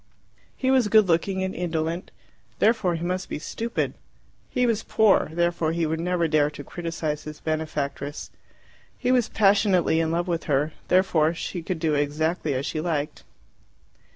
[0.57, 2.09] He was good looking and indolent;
[2.57, 3.93] therefore he must be stupid.
[4.49, 8.31] He was poor; therefore he would never dare to criticize his benefactress.
[8.97, 13.21] He was passionately in love with her; therefore she could do exactly as she liked.